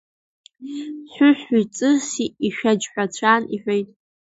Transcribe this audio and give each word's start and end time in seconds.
Ҳәыҳәи 1.13 1.63
ҵыси 1.75 2.25
ишәаџьҳәацәан,– 2.47 3.41
иҳәеит… 3.55 3.87